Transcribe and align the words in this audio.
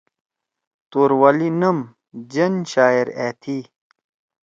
توروالی 0.91 1.49
نم/جن 1.61 2.53
شاعر 2.73 3.07
أ 3.27 3.27
تھی۔ 3.41 3.57